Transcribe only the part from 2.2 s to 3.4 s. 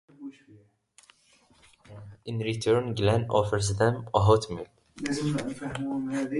In return, Glenn